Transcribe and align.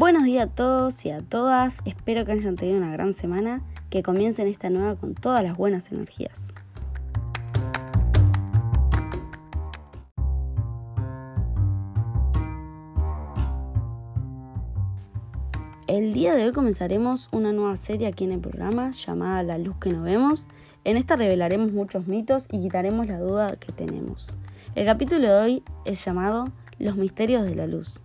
Buenos 0.00 0.24
días 0.24 0.48
a 0.48 0.50
todos 0.50 1.04
y 1.04 1.10
a 1.10 1.20
todas, 1.20 1.80
espero 1.84 2.24
que 2.24 2.32
hayan 2.32 2.56
tenido 2.56 2.78
una 2.78 2.90
gran 2.90 3.12
semana, 3.12 3.60
que 3.90 4.02
comiencen 4.02 4.48
esta 4.48 4.70
nueva 4.70 4.96
con 4.96 5.14
todas 5.14 5.44
las 5.44 5.58
buenas 5.58 5.92
energías. 5.92 6.54
El 15.86 16.14
día 16.14 16.34
de 16.34 16.46
hoy 16.46 16.52
comenzaremos 16.52 17.28
una 17.30 17.52
nueva 17.52 17.76
serie 17.76 18.06
aquí 18.06 18.24
en 18.24 18.32
el 18.32 18.40
programa 18.40 18.92
llamada 18.92 19.42
La 19.42 19.58
luz 19.58 19.76
que 19.82 19.92
no 19.92 20.00
vemos. 20.00 20.46
En 20.84 20.96
esta 20.96 21.16
revelaremos 21.16 21.72
muchos 21.72 22.06
mitos 22.06 22.46
y 22.50 22.62
quitaremos 22.62 23.06
la 23.06 23.18
duda 23.18 23.56
que 23.56 23.70
tenemos. 23.70 24.34
El 24.74 24.86
capítulo 24.86 25.28
de 25.28 25.34
hoy 25.34 25.62
es 25.84 26.02
llamado 26.02 26.46
Los 26.78 26.96
misterios 26.96 27.44
de 27.44 27.54
la 27.54 27.66
luz. 27.66 28.00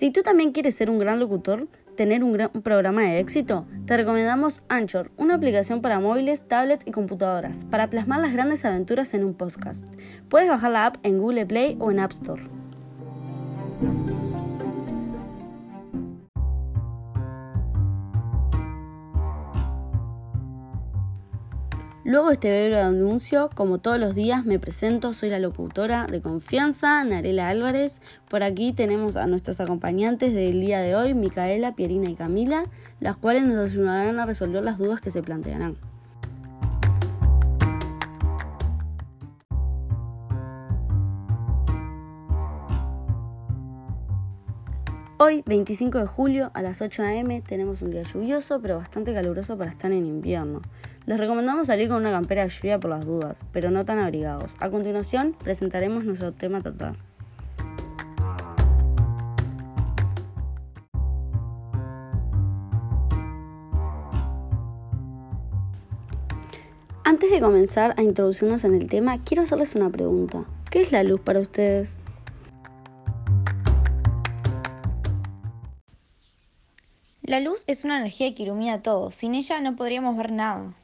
Si 0.00 0.10
tú 0.10 0.22
también 0.22 0.52
quieres 0.52 0.76
ser 0.76 0.88
un 0.88 0.98
gran 0.98 1.20
locutor, 1.20 1.68
tener 1.94 2.24
un 2.24 2.32
gran 2.32 2.48
programa 2.62 3.02
de 3.02 3.18
éxito, 3.18 3.66
te 3.84 3.98
recomendamos 3.98 4.62
Anchor, 4.70 5.10
una 5.18 5.34
aplicación 5.34 5.82
para 5.82 6.00
móviles, 6.00 6.40
tablets 6.48 6.86
y 6.86 6.90
computadoras, 6.90 7.66
para 7.66 7.90
plasmar 7.90 8.22
las 8.22 8.32
grandes 8.32 8.64
aventuras 8.64 9.12
en 9.12 9.24
un 9.24 9.34
podcast. 9.34 9.84
Puedes 10.30 10.48
bajar 10.48 10.70
la 10.70 10.86
app 10.86 10.96
en 11.02 11.18
Google 11.18 11.44
Play 11.44 11.76
o 11.80 11.90
en 11.90 12.00
App 12.00 12.12
Store. 12.12 12.42
Luego 22.10 22.26
de 22.26 22.32
este 22.32 22.48
breve 22.48 22.80
anuncio, 22.80 23.50
como 23.54 23.78
todos 23.78 24.00
los 24.00 24.16
días, 24.16 24.44
me 24.44 24.58
presento, 24.58 25.12
soy 25.12 25.30
la 25.30 25.38
locutora 25.38 26.08
de 26.08 26.20
confianza, 26.20 27.04
Narela 27.04 27.48
Álvarez. 27.48 28.00
Por 28.28 28.42
aquí 28.42 28.72
tenemos 28.72 29.14
a 29.14 29.28
nuestros 29.28 29.60
acompañantes 29.60 30.34
del 30.34 30.60
día 30.60 30.80
de 30.80 30.96
hoy, 30.96 31.14
Micaela, 31.14 31.76
Pierina 31.76 32.10
y 32.10 32.16
Camila, 32.16 32.64
las 32.98 33.16
cuales 33.16 33.44
nos 33.44 33.70
ayudarán 33.70 34.18
a 34.18 34.26
resolver 34.26 34.64
las 34.64 34.78
dudas 34.78 35.00
que 35.00 35.12
se 35.12 35.22
plantearán. 35.22 35.76
Hoy, 45.22 45.44
25 45.46 45.98
de 45.98 46.06
julio, 46.06 46.50
a 46.54 46.62
las 46.62 46.82
8 46.82 47.04
am, 47.04 47.42
tenemos 47.42 47.82
un 47.82 47.90
día 47.90 48.02
lluvioso, 48.02 48.60
pero 48.60 48.78
bastante 48.78 49.14
caluroso 49.14 49.56
para 49.56 49.70
estar 49.70 49.92
en 49.92 50.06
invierno. 50.06 50.62
Les 51.06 51.18
recomendamos 51.18 51.66
salir 51.66 51.88
con 51.88 51.96
una 51.98 52.10
campera 52.10 52.46
lluvia 52.46 52.78
por 52.78 52.90
las 52.90 53.06
dudas, 53.06 53.44
pero 53.52 53.70
no 53.70 53.84
tan 53.84 53.98
abrigados. 53.98 54.54
A 54.60 54.70
continuación, 54.70 55.34
presentaremos 55.42 56.04
nuestro 56.04 56.32
tema 56.32 56.60
tratar. 56.60 56.94
Antes 67.02 67.30
de 67.32 67.40
comenzar 67.40 67.94
a 67.96 68.02
introducirnos 68.02 68.62
en 68.64 68.74
el 68.74 68.88
tema, 68.88 69.18
quiero 69.24 69.42
hacerles 69.42 69.74
una 69.74 69.90
pregunta. 69.90 70.44
¿Qué 70.70 70.82
es 70.82 70.92
la 70.92 71.02
luz 71.02 71.20
para 71.20 71.40
ustedes? 71.40 71.98
La 77.22 77.40
luz 77.40 77.64
es 77.66 77.84
una 77.84 77.98
energía 77.98 78.34
que 78.34 78.44
ilumina 78.44 78.82
todo. 78.82 79.10
Sin 79.10 79.34
ella 79.34 79.60
no 79.60 79.76
podríamos 79.76 80.16
ver 80.16 80.30
nada. 80.30 80.74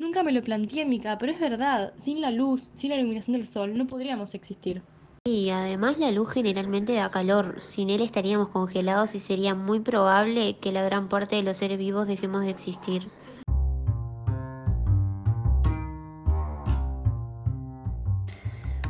Nunca 0.00 0.22
me 0.22 0.32
lo 0.32 0.40
planteé, 0.40 0.86
Mica, 0.86 1.18
pero 1.18 1.30
es 1.30 1.38
verdad. 1.38 1.92
Sin 1.98 2.22
la 2.22 2.30
luz, 2.30 2.70
sin 2.72 2.88
la 2.88 2.96
iluminación 2.96 3.34
del 3.34 3.44
sol, 3.44 3.76
no 3.76 3.86
podríamos 3.86 4.34
existir. 4.34 4.80
Y 5.26 5.50
además 5.50 5.98
la 5.98 6.10
luz 6.10 6.30
generalmente 6.30 6.94
da 6.94 7.10
calor. 7.10 7.60
Sin 7.60 7.90
él 7.90 8.00
estaríamos 8.00 8.48
congelados 8.48 9.14
y 9.14 9.20
sería 9.20 9.54
muy 9.54 9.80
probable 9.80 10.56
que 10.56 10.72
la 10.72 10.82
gran 10.82 11.10
parte 11.10 11.36
de 11.36 11.42
los 11.42 11.58
seres 11.58 11.78
vivos 11.78 12.06
dejemos 12.06 12.40
de 12.40 12.48
existir. 12.48 13.10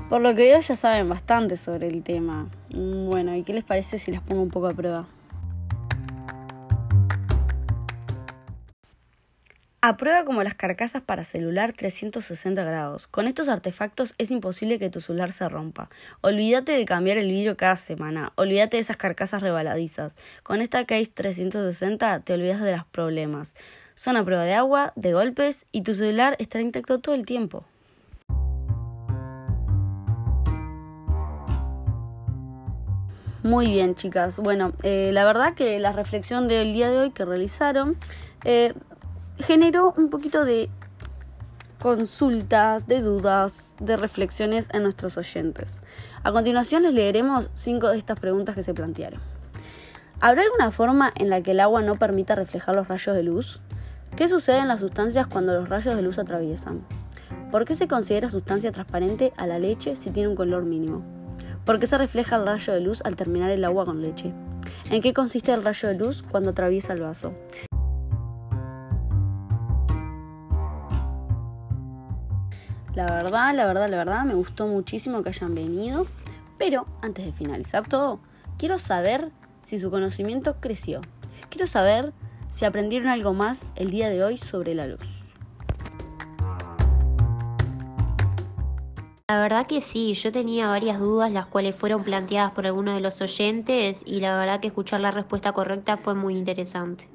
Por 0.08 0.20
lo 0.20 0.28
que 0.36 0.42
veo 0.42 0.60
ya 0.60 0.76
saben 0.76 1.08
bastante 1.08 1.56
sobre 1.56 1.88
el 1.88 2.04
tema. 2.04 2.48
Bueno, 2.72 3.34
¿y 3.34 3.42
qué 3.42 3.52
les 3.52 3.64
parece 3.64 3.98
si 3.98 4.12
las 4.12 4.22
pongo 4.22 4.42
un 4.42 4.50
poco 4.50 4.68
a 4.68 4.74
prueba? 4.74 5.08
A 9.82 9.96
prueba 9.96 10.26
como 10.26 10.42
las 10.42 10.52
carcasas 10.52 11.00
para 11.00 11.24
celular 11.24 11.72
360 11.72 12.62
grados. 12.64 13.06
Con 13.06 13.26
estos 13.26 13.48
artefactos 13.48 14.14
es 14.18 14.30
imposible 14.30 14.78
que 14.78 14.91
tu 14.91 15.00
celular 15.00 15.32
se 15.32 15.48
rompa. 15.48 15.88
Olvídate 16.20 16.72
de 16.72 16.84
cambiar 16.84 17.16
el 17.16 17.30
vidrio 17.30 17.56
cada 17.56 17.76
semana. 17.76 18.34
Olvídate 18.34 18.76
de 18.76 18.82
esas 18.82 18.98
carcasas 18.98 19.41
rebaladizas. 19.41 20.14
Con 20.42 20.60
esta 20.60 20.84
case 20.84 21.06
360 21.06 22.20
te 22.20 22.34
olvidas 22.34 22.60
de 22.60 22.76
los 22.76 22.84
problemas. 22.84 23.54
Son 23.94 24.18
a 24.18 24.24
prueba 24.24 24.44
de 24.44 24.52
agua, 24.52 24.92
de 24.96 25.14
golpes 25.14 25.64
y 25.72 25.80
tu 25.80 25.94
celular 25.94 26.36
estará 26.38 26.60
intacto 26.60 26.98
todo 26.98 27.14
el 27.14 27.24
tiempo. 27.24 27.64
Muy 33.42 33.68
bien, 33.68 33.94
chicas. 33.94 34.41
Bueno, 34.41 34.74
eh, 34.82 35.08
la 35.14 35.24
verdad 35.24 35.54
que 35.54 35.78
la 35.78 35.92
reflexión 35.92 36.48
del 36.48 36.74
día 36.74 36.91
de 36.91 36.98
hoy 36.98 37.10
que 37.12 37.24
realizaron 37.24 37.97
eh, 38.44 38.74
generó 39.42 39.94
un 39.96 40.10
poquito 40.10 40.44
de 40.44 40.70
consultas, 41.80 42.86
de 42.86 43.00
dudas, 43.00 43.74
de 43.80 43.96
reflexiones 43.96 44.68
en 44.72 44.82
nuestros 44.82 45.16
oyentes. 45.16 45.80
A 46.22 46.32
continuación 46.32 46.82
les 46.82 46.92
leeremos 46.92 47.48
cinco 47.54 47.88
de 47.88 47.98
estas 47.98 48.20
preguntas 48.20 48.54
que 48.54 48.62
se 48.62 48.74
plantearon. 48.74 49.20
¿Habrá 50.20 50.42
alguna 50.42 50.70
forma 50.70 51.12
en 51.16 51.30
la 51.30 51.42
que 51.42 51.52
el 51.52 51.60
agua 51.60 51.80
no 51.80 51.94
permita 51.94 52.34
reflejar 52.34 52.76
los 52.76 52.88
rayos 52.88 53.16
de 53.16 53.22
luz? 53.22 53.60
¿Qué 54.16 54.28
sucede 54.28 54.58
en 54.58 54.68
las 54.68 54.80
sustancias 54.80 55.26
cuando 55.26 55.54
los 55.54 55.70
rayos 55.70 55.96
de 55.96 56.02
luz 56.02 56.18
atraviesan? 56.18 56.84
¿Por 57.50 57.64
qué 57.64 57.74
se 57.74 57.88
considera 57.88 58.28
sustancia 58.28 58.70
transparente 58.70 59.32
a 59.38 59.46
la 59.46 59.58
leche 59.58 59.96
si 59.96 60.10
tiene 60.10 60.28
un 60.28 60.36
color 60.36 60.64
mínimo? 60.64 61.02
¿Por 61.64 61.78
qué 61.78 61.86
se 61.86 61.96
refleja 61.96 62.36
el 62.36 62.46
rayo 62.46 62.74
de 62.74 62.80
luz 62.80 63.00
al 63.04 63.16
terminar 63.16 63.50
el 63.50 63.64
agua 63.64 63.86
con 63.86 64.02
leche? 64.02 64.32
¿En 64.90 65.00
qué 65.00 65.14
consiste 65.14 65.52
el 65.52 65.64
rayo 65.64 65.88
de 65.88 65.94
luz 65.94 66.22
cuando 66.30 66.50
atraviesa 66.50 66.92
el 66.92 67.00
vaso? 67.00 67.32
La 73.00 73.06
verdad, 73.06 73.54
la 73.54 73.64
verdad, 73.64 73.88
la 73.88 73.96
verdad, 73.96 74.24
me 74.24 74.34
gustó 74.34 74.66
muchísimo 74.66 75.22
que 75.22 75.30
hayan 75.30 75.54
venido. 75.54 76.06
Pero 76.58 76.84
antes 77.00 77.24
de 77.24 77.32
finalizar 77.32 77.88
todo, 77.88 78.20
quiero 78.58 78.78
saber 78.78 79.30
si 79.62 79.78
su 79.78 79.90
conocimiento 79.90 80.56
creció. 80.60 81.00
Quiero 81.48 81.66
saber 81.66 82.12
si 82.52 82.66
aprendieron 82.66 83.08
algo 83.08 83.32
más 83.32 83.72
el 83.74 83.90
día 83.90 84.10
de 84.10 84.22
hoy 84.22 84.36
sobre 84.36 84.74
la 84.74 84.86
luz. 84.86 85.00
La 89.28 89.40
verdad 89.40 89.66
que 89.66 89.80
sí, 89.80 90.12
yo 90.12 90.30
tenía 90.30 90.68
varias 90.68 91.00
dudas 91.00 91.32
las 91.32 91.46
cuales 91.46 91.74
fueron 91.76 92.04
planteadas 92.04 92.52
por 92.52 92.66
algunos 92.66 92.96
de 92.96 93.00
los 93.00 93.18
oyentes 93.22 94.02
y 94.04 94.20
la 94.20 94.36
verdad 94.36 94.60
que 94.60 94.66
escuchar 94.66 95.00
la 95.00 95.10
respuesta 95.10 95.52
correcta 95.52 95.96
fue 95.96 96.14
muy 96.14 96.36
interesante. 96.36 97.08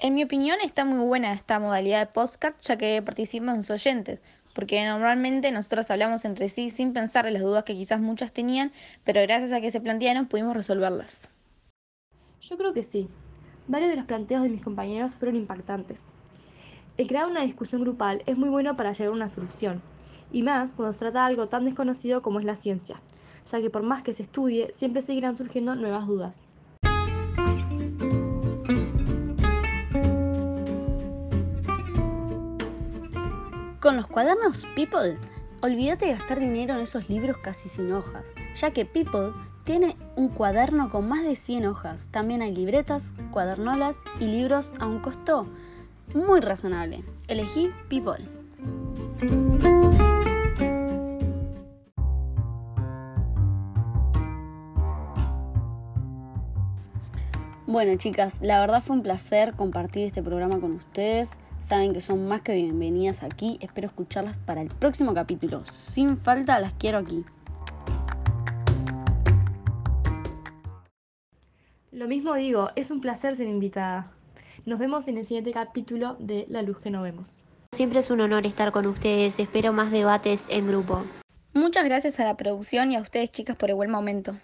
En 0.00 0.14
mi 0.14 0.22
opinión 0.22 0.58
está 0.62 0.84
muy 0.84 1.04
buena 1.04 1.32
esta 1.32 1.58
modalidad 1.58 1.98
de 1.98 2.12
podcast 2.12 2.60
ya 2.60 2.78
que 2.78 3.02
participan 3.02 3.64
sus 3.64 3.70
oyentes, 3.70 4.20
porque 4.54 4.86
normalmente 4.86 5.50
nosotros 5.50 5.90
hablamos 5.90 6.24
entre 6.24 6.48
sí 6.48 6.70
sin 6.70 6.92
pensar 6.92 7.26
en 7.26 7.32
las 7.32 7.42
dudas 7.42 7.64
que 7.64 7.74
quizás 7.74 8.00
muchas 8.00 8.32
tenían, 8.32 8.70
pero 9.02 9.20
gracias 9.22 9.50
a 9.50 9.60
que 9.60 9.72
se 9.72 9.80
plantearon 9.80 10.28
pudimos 10.28 10.56
resolverlas. 10.56 11.28
Yo 12.40 12.56
creo 12.56 12.72
que 12.72 12.84
sí. 12.84 13.08
Varios 13.66 13.90
de 13.90 13.96
los 13.96 14.04
planteos 14.04 14.44
de 14.44 14.50
mis 14.50 14.62
compañeros 14.62 15.16
fueron 15.16 15.34
impactantes. 15.34 16.06
El 16.96 17.08
crear 17.08 17.26
una 17.26 17.42
discusión 17.42 17.82
grupal 17.82 18.22
es 18.26 18.38
muy 18.38 18.50
bueno 18.50 18.76
para 18.76 18.92
llegar 18.92 19.08
a 19.08 19.16
una 19.16 19.28
solución, 19.28 19.82
y 20.30 20.44
más 20.44 20.74
cuando 20.74 20.92
se 20.92 21.00
trata 21.00 21.22
de 21.22 21.26
algo 21.26 21.48
tan 21.48 21.64
desconocido 21.64 22.22
como 22.22 22.38
es 22.38 22.44
la 22.44 22.54
ciencia, 22.54 23.02
ya 23.44 23.60
que 23.60 23.70
por 23.70 23.82
más 23.82 24.02
que 24.02 24.14
se 24.14 24.22
estudie, 24.22 24.72
siempre 24.72 25.02
seguirán 25.02 25.36
surgiendo 25.36 25.74
nuevas 25.74 26.06
dudas. 26.06 26.44
Con 33.88 33.96
los 33.96 34.06
cuadernos 34.06 34.66
People, 34.74 35.16
olvídate 35.62 36.04
de 36.04 36.12
gastar 36.12 36.38
dinero 36.38 36.74
en 36.74 36.80
esos 36.80 37.08
libros 37.08 37.38
casi 37.38 37.70
sin 37.70 37.90
hojas, 37.90 38.30
ya 38.54 38.70
que 38.70 38.84
People 38.84 39.32
tiene 39.64 39.96
un 40.14 40.28
cuaderno 40.28 40.90
con 40.90 41.08
más 41.08 41.22
de 41.22 41.34
100 41.34 41.64
hojas. 41.64 42.06
También 42.10 42.42
hay 42.42 42.54
libretas, 42.54 43.06
cuadernolas 43.30 43.96
y 44.20 44.26
libros 44.26 44.74
a 44.78 44.84
un 44.84 44.98
costo 44.98 45.46
muy 46.12 46.40
razonable. 46.40 47.02
Elegí 47.28 47.70
People. 47.88 48.26
Bueno 57.66 57.96
chicas, 57.96 58.42
la 58.42 58.60
verdad 58.60 58.82
fue 58.82 58.96
un 58.96 59.02
placer 59.02 59.54
compartir 59.54 60.08
este 60.08 60.22
programa 60.22 60.60
con 60.60 60.72
ustedes. 60.72 61.30
Saben 61.68 61.92
que 61.92 62.00
son 62.00 62.26
más 62.26 62.40
que 62.40 62.54
bienvenidas 62.54 63.22
aquí. 63.22 63.58
Espero 63.60 63.88
escucharlas 63.88 64.36
para 64.38 64.62
el 64.62 64.68
próximo 64.68 65.12
capítulo. 65.12 65.64
Sin 65.66 66.16
falta, 66.16 66.58
las 66.58 66.72
quiero 66.72 66.98
aquí. 66.98 67.24
Lo 71.92 72.08
mismo 72.08 72.34
digo, 72.34 72.70
es 72.74 72.90
un 72.90 73.00
placer 73.00 73.36
ser 73.36 73.48
invitada. 73.48 74.10
Nos 74.64 74.78
vemos 74.78 75.08
en 75.08 75.18
el 75.18 75.24
siguiente 75.26 75.50
capítulo 75.50 76.16
de 76.18 76.46
La 76.48 76.62
Luz 76.62 76.80
que 76.80 76.90
no 76.90 77.02
vemos. 77.02 77.42
Siempre 77.72 78.00
es 78.00 78.10
un 78.10 78.22
honor 78.22 78.46
estar 78.46 78.72
con 78.72 78.86
ustedes. 78.86 79.38
Espero 79.38 79.72
más 79.72 79.90
debates 79.90 80.44
en 80.48 80.68
grupo. 80.68 81.02
Muchas 81.52 81.84
gracias 81.84 82.18
a 82.18 82.24
la 82.24 82.36
producción 82.36 82.92
y 82.92 82.96
a 82.96 83.00
ustedes 83.00 83.30
chicas 83.30 83.56
por 83.56 83.68
el 83.68 83.76
buen 83.76 83.90
momento. 83.90 84.36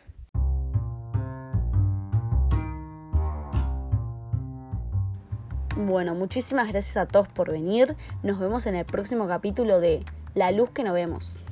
Bueno, 5.76 6.14
muchísimas 6.14 6.68
gracias 6.68 6.96
a 6.96 7.06
todos 7.06 7.26
por 7.26 7.50
venir. 7.50 7.96
Nos 8.22 8.38
vemos 8.38 8.66
en 8.66 8.76
el 8.76 8.84
próximo 8.84 9.26
capítulo 9.26 9.80
de 9.80 10.04
La 10.36 10.52
Luz 10.52 10.70
que 10.70 10.84
no 10.84 10.92
vemos. 10.92 11.42